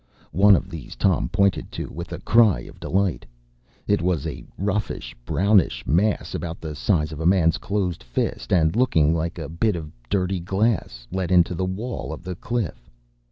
One 0.33 0.55
of 0.55 0.71
these 0.71 0.95
Tom 0.95 1.29
pointed 1.29 1.71
to 1.73 1.91
with 1.93 2.11
a 2.11 2.17
cry 2.21 2.61
of 2.61 2.79
delight. 2.79 3.23
It 3.85 4.01
was 4.01 4.25
a 4.25 4.43
roughish, 4.57 5.15
brownish 5.27 5.85
mass 5.85 6.33
about 6.33 6.59
the 6.59 6.73
size 6.73 7.11
of 7.11 7.19
a 7.19 7.25
man’s 7.27 7.59
closed 7.59 8.01
fist, 8.01 8.51
and 8.51 8.75
looking 8.75 9.13
like 9.13 9.37
a 9.37 9.47
bit 9.47 9.75
of 9.75 9.91
dirty 10.09 10.39
glass 10.39 11.05
let 11.11 11.29
into 11.29 11.53
the 11.53 11.65
wall 11.65 12.11
of 12.11 12.23
the 12.23 12.33
cliff. 12.33 12.89